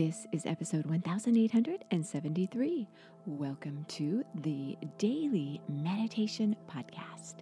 This 0.00 0.26
is 0.32 0.46
episode 0.46 0.86
1873. 0.86 2.88
Welcome 3.26 3.84
to 3.88 4.24
the 4.36 4.78
Daily 4.96 5.60
Meditation 5.68 6.56
Podcast. 6.66 7.34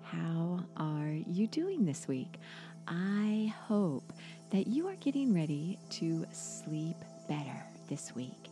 How 0.00 0.64
are 0.78 1.18
you 1.26 1.46
doing 1.48 1.84
this 1.84 2.08
week? 2.08 2.38
I 2.86 3.52
hope 3.66 4.10
that 4.48 4.68
you 4.68 4.88
are 4.88 4.94
getting 4.94 5.34
ready 5.34 5.78
to 5.90 6.24
sleep 6.32 6.96
better 7.28 7.62
this 7.90 8.14
week. 8.14 8.48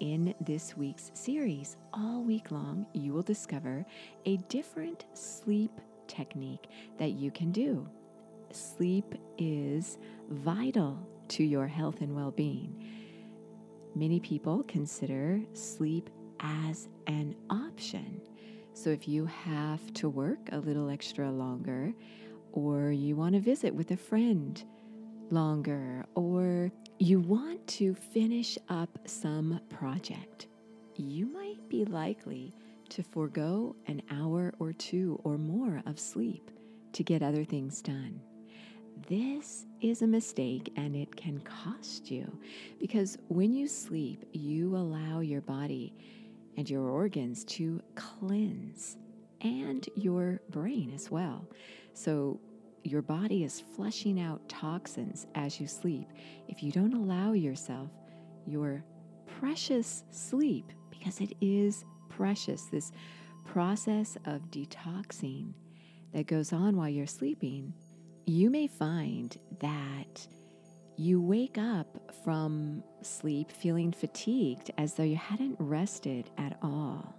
In 0.00 0.34
this 0.42 0.76
week's 0.76 1.12
series, 1.14 1.78
all 1.94 2.22
week 2.22 2.50
long, 2.50 2.84
you 2.92 3.14
will 3.14 3.22
discover 3.22 3.86
a 4.26 4.36
different 4.50 5.06
sleep 5.14 5.80
technique 6.08 6.68
that 6.98 7.12
you 7.12 7.30
can 7.30 7.52
do. 7.52 7.88
Sleep 8.50 9.14
is 9.38 9.96
vital 10.28 10.98
to 11.32 11.44
your 11.44 11.66
health 11.66 12.00
and 12.00 12.14
well 12.14 12.30
being. 12.30 12.74
Many 13.94 14.20
people 14.20 14.62
consider 14.64 15.40
sleep 15.54 16.10
as 16.40 16.88
an 17.06 17.34
option. 17.48 18.20
So 18.74 18.90
if 18.90 19.08
you 19.08 19.26
have 19.26 19.92
to 19.94 20.08
work 20.08 20.38
a 20.52 20.58
little 20.58 20.90
extra 20.90 21.30
longer, 21.30 21.92
or 22.52 22.90
you 22.90 23.16
want 23.16 23.34
to 23.34 23.40
visit 23.40 23.74
with 23.74 23.90
a 23.90 23.96
friend 23.96 24.62
longer, 25.30 26.04
or 26.14 26.70
you 26.98 27.20
want 27.20 27.66
to 27.66 27.94
finish 27.94 28.58
up 28.68 28.98
some 29.06 29.60
project, 29.70 30.48
you 30.96 31.26
might 31.26 31.66
be 31.68 31.84
likely 31.84 32.54
to 32.90 33.02
forego 33.02 33.74
an 33.86 34.02
hour 34.10 34.52
or 34.58 34.72
two 34.74 35.18
or 35.24 35.38
more 35.38 35.82
of 35.86 35.98
sleep 35.98 36.50
to 36.92 37.02
get 37.02 37.22
other 37.22 37.44
things 37.44 37.80
done. 37.80 38.20
This 39.08 39.66
is 39.80 40.02
a 40.02 40.06
mistake 40.06 40.72
and 40.76 40.94
it 40.94 41.14
can 41.16 41.40
cost 41.40 42.10
you 42.10 42.30
because 42.78 43.18
when 43.28 43.52
you 43.52 43.66
sleep, 43.66 44.24
you 44.32 44.76
allow 44.76 45.20
your 45.20 45.40
body 45.40 45.94
and 46.56 46.68
your 46.68 46.88
organs 46.88 47.44
to 47.44 47.82
cleanse 47.94 48.96
and 49.40 49.88
your 49.96 50.40
brain 50.50 50.92
as 50.94 51.10
well. 51.10 51.46
So, 51.94 52.40
your 52.84 53.02
body 53.02 53.44
is 53.44 53.60
flushing 53.60 54.20
out 54.20 54.48
toxins 54.48 55.26
as 55.36 55.60
you 55.60 55.68
sleep. 55.68 56.08
If 56.48 56.64
you 56.64 56.72
don't 56.72 56.94
allow 56.94 57.32
yourself 57.32 57.90
your 58.44 58.84
precious 59.38 60.02
sleep, 60.10 60.72
because 60.90 61.20
it 61.20 61.32
is 61.40 61.84
precious, 62.08 62.64
this 62.64 62.90
process 63.44 64.16
of 64.24 64.50
detoxing 64.50 65.52
that 66.12 66.26
goes 66.26 66.52
on 66.52 66.76
while 66.76 66.88
you're 66.88 67.06
sleeping 67.06 67.72
you 68.26 68.50
may 68.50 68.66
find 68.66 69.36
that 69.60 70.26
you 70.96 71.20
wake 71.20 71.58
up 71.58 72.12
from 72.24 72.82
sleep 73.02 73.50
feeling 73.50 73.92
fatigued 73.92 74.70
as 74.78 74.94
though 74.94 75.02
you 75.02 75.16
hadn't 75.16 75.56
rested 75.58 76.30
at 76.38 76.56
all. 76.62 77.14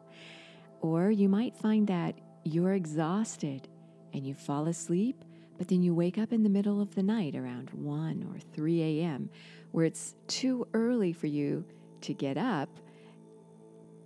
Or 0.82 1.12
you 1.12 1.28
might 1.28 1.58
find 1.58 1.88
that 1.88 2.16
you're 2.44 2.74
exhausted 2.74 3.68
and 4.14 4.26
you 4.26 4.34
fall 4.34 4.68
asleep, 4.68 5.24
but 5.58 5.68
then 5.68 5.82
you 5.82 5.94
wake 5.94 6.18
up 6.18 6.32
in 6.32 6.44
the 6.44 6.50
middle 6.50 6.82
of 6.82 6.96
the 6.96 7.04
night 7.04 7.36
around 7.36 7.70
1 7.72 8.34
or 8.34 8.40
3 8.54 8.82
a.m., 8.82 9.30
where 9.72 9.86
it's 9.86 10.16
too 10.28 10.68
early 10.74 11.14
for 11.14 11.28
you 11.28 11.66
to 12.02 12.14
get 12.14 12.38
up 12.38 12.70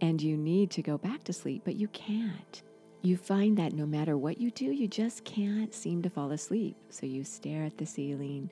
and 0.02 0.22
you 0.22 0.38
need 0.38 0.72
to 0.72 0.82
go 0.82 0.98
back 0.98 1.24
to 1.26 1.34
sleep, 1.34 1.64
but 1.66 1.76
you 1.76 1.88
can't 1.90 2.62
you 3.02 3.18
find 3.18 3.58
that 3.58 3.74
no 3.74 3.86
matter 3.86 4.18
what 4.18 4.40
you 4.40 4.52
do, 4.52 4.66
you 4.66 4.88
just 4.88 5.24
can't 5.24 5.74
seem 5.74 6.02
to 6.02 6.10
fall 6.10 6.32
asleep. 6.32 6.76
So 6.90 7.06
you 7.06 7.24
stare 7.24 7.64
at 7.64 7.78
the 7.78 7.86
ceiling 7.86 8.50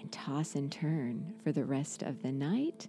and 0.00 0.10
toss 0.10 0.54
and 0.54 0.70
turn 0.70 1.34
for 1.44 1.52
the 1.52 1.64
rest 1.64 2.02
of 2.02 2.22
the 2.22 2.32
night. 2.32 2.88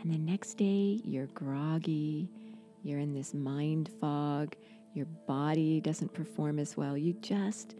And 0.00 0.12
the 0.12 0.18
next 0.18 0.54
day, 0.54 1.00
you're 1.04 1.26
groggy, 1.26 2.28
you're 2.82 2.98
in 2.98 3.14
this 3.14 3.34
mind 3.34 3.90
fog, 4.00 4.54
your 4.94 5.06
body 5.26 5.80
doesn't 5.80 6.12
perform 6.12 6.58
as 6.58 6.76
well. 6.76 6.96
You 6.96 7.14
just 7.14 7.74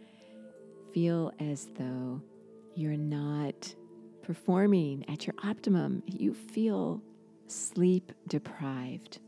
feel 0.93 1.31
as 1.39 1.67
though 1.77 2.21
you're 2.75 2.97
not 2.97 3.75
performing 4.23 5.05
at 5.09 5.27
your 5.27 5.35
optimum. 5.43 6.01
You 6.07 6.33
feel 6.33 7.01
sleep 7.47 8.11
deprived 8.27 9.19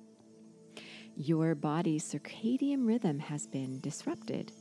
your 1.18 1.56
body's 1.56 2.04
circadian 2.04 2.86
rhythm 2.86 3.20
has 3.20 3.48
been 3.48 3.80
disrupted 3.80 4.52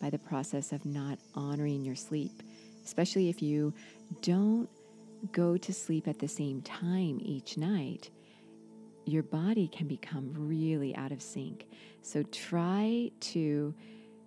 by 0.00 0.10
the 0.10 0.18
process 0.18 0.72
of 0.72 0.84
not 0.84 1.18
honoring 1.34 1.84
your 1.84 1.94
sleep, 1.94 2.42
especially 2.84 3.28
if 3.28 3.40
you 3.40 3.72
don't 4.20 4.68
go 5.32 5.56
to 5.56 5.72
sleep 5.72 6.06
at 6.06 6.18
the 6.18 6.28
same 6.28 6.60
time 6.62 7.18
each 7.22 7.56
night. 7.56 8.10
Your 9.06 9.22
body 9.22 9.68
can 9.68 9.86
become 9.86 10.32
really 10.34 10.94
out 10.96 11.12
of 11.12 11.22
sync. 11.22 11.66
So 12.02 12.22
try 12.24 13.10
to 13.20 13.74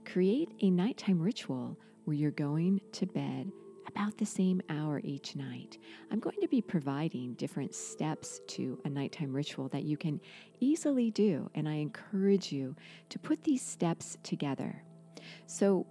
create 0.06 0.50
a 0.62 0.72
nighttime 0.72 1.20
ritual 1.20 1.78
where 2.06 2.16
you're 2.16 2.32
going 2.32 2.82
to 2.94 3.06
bed 3.06 3.52
about 3.98 4.18
the 4.18 4.26
same 4.26 4.62
hour 4.70 5.02
each 5.04 5.36
night. 5.36 5.80
I'm 6.12 6.20
going 6.20 6.36
to 6.42 6.48
be 6.48 6.62
providing 6.62 7.34
different 7.34 7.74
steps 7.74 8.40
to 8.50 8.80
a 8.86 8.90
nighttime 8.90 9.34
ritual 9.34 9.70
that 9.70 9.84
you 9.84 9.98
can 9.98 10.22
easily 10.60 11.10
do, 11.10 11.50
and 11.56 11.68
I 11.68 11.76
encourage 11.76 12.52
you 12.52 12.76
to 13.10 13.18
put 13.18 13.44
these 13.44 13.62
steps 13.62 14.18
together. 14.22 14.84
So, 15.48 15.88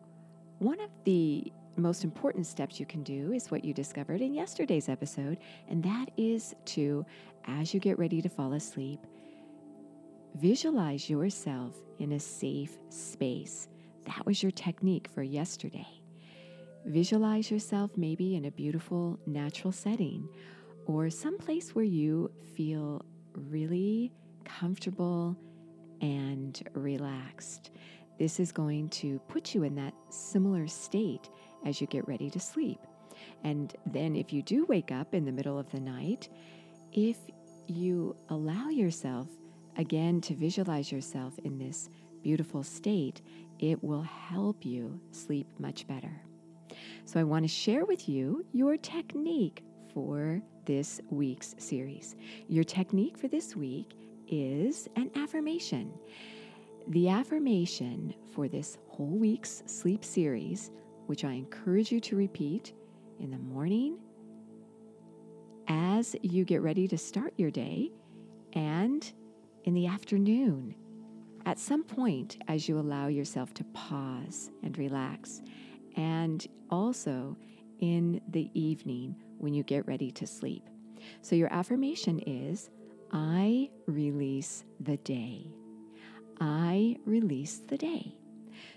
one 0.61 0.81
of 0.81 0.91
the 1.05 1.53
most 1.77 2.05
important 2.05 2.47
steps 2.47 2.79
you 2.79 2.87
can 2.87 3.03
do 3.03 3.33
is 3.33 3.51
what 3.51 3.65
you 3.65 3.75
discovered 3.75 4.21
in 4.21 4.35
yesterday's 4.35 4.89
episode, 4.89 5.39
and 5.69 5.83
that 5.83 6.07
is 6.17 6.55
to, 6.67 7.05
as 7.49 7.75
you 7.75 7.81
get 7.81 7.99
ready 7.99 8.23
to 8.23 8.29
fall 8.29 8.53
asleep, 8.53 9.01
visualize 10.37 11.11
yourself 11.11 11.75
in 11.99 12.13
a 12.13 12.21
safe 12.21 12.79
space. 12.89 13.67
That 14.05 14.25
was 14.25 14.45
your 14.45 14.53
technique 14.53 15.09
for 15.13 15.25
yesterday. 15.25 15.96
Visualize 16.87 17.51
yourself 17.51 17.91
maybe 17.97 18.37
in 18.37 18.45
a 18.45 18.51
beautiful 18.53 19.19
natural 19.27 19.73
setting 19.73 20.29
or 20.87 21.11
someplace 21.11 21.75
where 21.75 21.85
you 21.85 22.31
feel 22.55 23.05
really 23.35 24.13
comfortable 24.45 25.37
and 26.01 26.63
relaxed. 26.75 27.73
This 28.21 28.39
is 28.39 28.53
going 28.53 28.89
to 28.91 29.19
put 29.29 29.53
you 29.53 29.65
in 29.65 29.75
that 29.75 29.95
similar 30.11 30.69
state 30.69 31.29
as 31.65 31.81
you 31.81 31.89
get 31.89 32.07
ready 32.07 32.31
to 32.31 32.39
sleep. 32.39 32.79
And 33.43 33.75
then, 33.87 34.15
if 34.15 34.33
you 34.33 34.43
do 34.43 34.65
wake 34.67 34.93
up 34.93 35.13
in 35.13 35.25
the 35.25 35.33
middle 35.33 35.59
of 35.59 35.71
the 35.73 35.81
night, 35.81 36.29
if 36.93 37.17
you 37.67 38.15
allow 38.29 38.69
yourself 38.69 39.27
again 39.77 40.21
to 40.21 40.35
visualize 40.35 40.93
yourself 40.93 41.37
in 41.41 41.59
this 41.59 41.89
beautiful 42.23 42.63
state, 42.63 43.23
it 43.59 43.83
will 43.83 44.03
help 44.03 44.65
you 44.65 45.01
sleep 45.11 45.49
much 45.59 45.87
better. 45.89 46.26
So 47.07 47.21
I 47.21 47.25
want 47.25 47.45
to 47.45 47.49
share 47.49 47.85
with 47.85 48.09
you 48.09 48.45
your 48.53 48.77
technique 48.77 49.63
for 49.95 50.43
this 50.65 51.01
week's 51.09 51.55
series. 51.57 52.17
Your 52.49 52.65
technique 52.65 53.17
for 53.17 53.29
this 53.29 53.55
week 53.55 53.95
is 54.27 54.89
an 54.97 55.13
affirmation. 55.15 55.93
The 56.89 57.09
affirmation 57.09 58.13
for 58.35 58.49
this 58.49 58.77
whole 58.89 59.07
week's 59.07 59.63
sleep 59.67 60.05
series, 60.05 60.73
which 61.07 61.25
I 61.25 61.35
encourage 61.35 61.93
you 61.93 62.01
to 62.01 62.17
repeat 62.17 62.73
in 63.21 63.31
the 63.31 63.39
morning 63.39 63.99
as 65.69 66.17
you 66.23 66.45
get 66.45 66.61
ready 66.61 66.89
to 66.89 66.99
start 66.99 67.35
your 67.37 67.53
day 67.53 67.93
and 68.53 69.13
in 69.63 69.75
the 69.75 69.87
afternoon. 69.87 70.75
At 71.45 71.61
some 71.61 71.85
point, 71.85 72.39
as 72.49 72.69
you 72.69 72.81
allow 72.81 73.07
yourself 73.07 73.55
to 73.55 73.65
pause 73.67 74.51
and 74.65 74.77
relax 74.77 75.41
and 75.97 76.47
also 76.71 77.37
in 77.81 78.21
the 78.29 78.51
evening 78.55 79.17
when 79.39 79.55
you 79.55 79.63
get 79.63 79.87
ready 79.87 80.11
to 80.13 80.27
sleep. 80.27 80.65
So 81.23 81.37
your 81.37 81.53
affirmation 81.53 82.21
is 82.21 82.71
I 83.13 83.71
release 83.87 84.65
the 84.81 84.97
day. 84.99 85.51
I 86.41 86.97
release 87.05 87.61
the 87.67 87.79
day. 87.79 88.15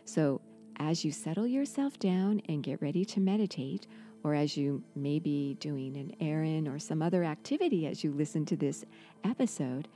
So 0.06 0.42
as 0.78 1.04
you 1.04 1.12
settle 1.12 1.48
yourself 1.48 2.00
down 2.00 2.42
and 2.48 2.64
get 2.64 2.82
ready 2.82 3.04
to 3.06 3.20
meditate, 3.20 3.88
or 4.24 4.34
as 4.34 4.58
you 4.58 4.84
may 4.96 5.20
be 5.20 5.56
doing 5.56 5.96
an 5.98 6.14
errand 6.20 6.68
or 6.68 6.80
some 6.80 7.02
other 7.02 7.24
activity 7.24 7.88
as 7.88 8.04
you 8.04 8.12
listen 8.12 8.46
to 8.46 8.56
this 8.56 8.86
episode, 9.24 9.88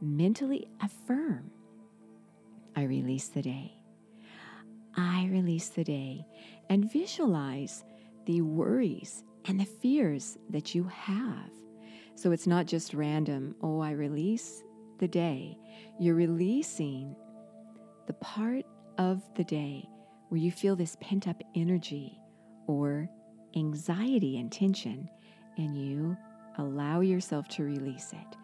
mentally 0.00 0.68
affirm 0.80 1.50
I 2.76 2.84
release 2.84 3.28
the 3.28 3.42
day. 3.42 3.77
I 4.96 5.28
release 5.30 5.68
the 5.68 5.84
day 5.84 6.24
and 6.68 6.90
visualize 6.92 7.84
the 8.26 8.42
worries 8.42 9.22
and 9.46 9.58
the 9.58 9.64
fears 9.64 10.36
that 10.50 10.74
you 10.74 10.84
have. 10.84 11.50
So 12.14 12.32
it's 12.32 12.46
not 12.46 12.66
just 12.66 12.94
random, 12.94 13.54
oh, 13.62 13.80
I 13.80 13.92
release 13.92 14.62
the 14.98 15.08
day. 15.08 15.56
You're 16.00 16.14
releasing 16.16 17.14
the 18.06 18.14
part 18.14 18.64
of 18.98 19.22
the 19.36 19.44
day 19.44 19.88
where 20.28 20.40
you 20.40 20.50
feel 20.50 20.76
this 20.76 20.96
pent 21.00 21.28
up 21.28 21.40
energy 21.54 22.18
or 22.66 23.08
anxiety 23.56 24.38
and 24.38 24.52
tension, 24.52 25.08
and 25.56 25.76
you 25.76 26.16
allow 26.58 27.00
yourself 27.00 27.48
to 27.48 27.64
release 27.64 28.12
it. 28.12 28.36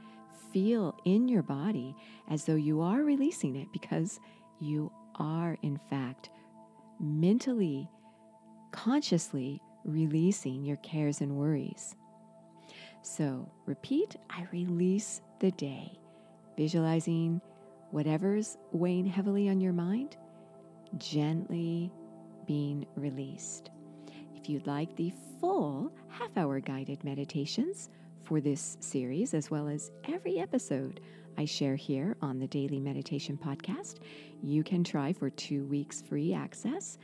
Feel 0.52 0.96
in 1.04 1.28
your 1.28 1.42
body 1.42 1.94
as 2.30 2.44
though 2.44 2.54
you 2.54 2.80
are 2.80 3.02
releasing 3.02 3.56
it 3.56 3.68
because 3.72 4.20
you 4.60 4.90
are, 5.16 5.58
in 5.62 5.78
fact, 5.90 6.30
mentally, 7.00 7.88
consciously 8.72 9.60
releasing 9.84 10.64
your 10.64 10.76
cares 10.78 11.20
and 11.20 11.36
worries. 11.36 11.94
So 13.02 13.50
repeat, 13.66 14.16
I 14.30 14.46
release 14.50 15.20
the 15.40 15.50
day, 15.52 15.98
visualizing 16.56 17.40
whatever's 17.90 18.56
weighing 18.72 19.06
heavily 19.06 19.48
on 19.48 19.60
your 19.60 19.72
mind, 19.72 20.16
gently 20.96 21.92
being 22.46 22.86
released. 22.96 23.70
If 24.34 24.48
you'd 24.48 24.66
like 24.66 24.96
the 24.96 25.12
full 25.40 25.92
half 26.08 26.36
hour 26.36 26.60
guided 26.60 27.04
meditations 27.04 27.90
for 28.24 28.40
this 28.40 28.76
series, 28.80 29.34
as 29.34 29.50
well 29.50 29.68
as 29.68 29.90
every 30.08 30.38
episode 30.38 31.00
I 31.36 31.44
share 31.44 31.76
here 31.76 32.16
on 32.22 32.38
the 32.38 32.46
Daily 32.46 32.80
Meditation 32.80 33.38
Podcast, 33.42 33.96
you 34.42 34.62
can 34.62 34.84
try 34.84 35.12
for 35.12 35.30
two 35.30 35.64
weeks 35.66 36.02
free 36.02 36.32
access 36.32 36.98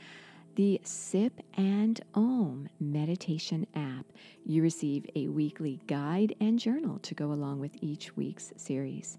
the 0.57 0.81
Sip 0.83 1.41
and 1.57 2.01
Om 2.15 2.69
meditation 2.81 3.67
app. 3.75 4.05
You 4.45 4.63
receive 4.63 5.07
a 5.15 5.29
weekly 5.29 5.81
guide 5.87 6.35
and 6.41 6.59
journal 6.59 6.99
to 7.01 7.15
go 7.15 7.33
along 7.33 7.61
with 7.61 7.77
each 7.81 8.17
week's 8.17 8.53
series. 8.57 9.17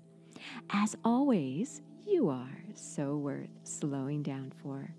As 0.72 0.96
always, 1.06 1.82
you 2.06 2.30
are 2.30 2.64
so 2.74 3.16
worth 3.16 3.50
slowing 3.64 4.24
down 4.24 4.52
for. 4.62 4.94